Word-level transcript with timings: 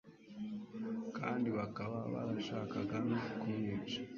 kandi 1.17 1.47
bakaba 1.57 1.97
barashakaga 2.13 2.97
no 3.07 3.17
kumwica. 3.39 3.99